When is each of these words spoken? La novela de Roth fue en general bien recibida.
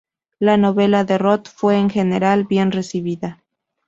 La 0.39 0.57
novela 0.57 1.03
de 1.05 1.19
Roth 1.19 1.47
fue 1.47 1.77
en 1.77 1.87
general 1.91 2.45
bien 2.45 2.71
recibida. 2.71 3.43